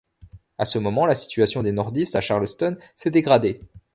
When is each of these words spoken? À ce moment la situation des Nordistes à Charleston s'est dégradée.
À 0.57 0.65
ce 0.65 0.79
moment 0.79 1.05
la 1.05 1.13
situation 1.13 1.61
des 1.61 1.73
Nordistes 1.73 2.15
à 2.15 2.21
Charleston 2.21 2.75
s'est 2.95 3.11
dégradée. 3.11 3.59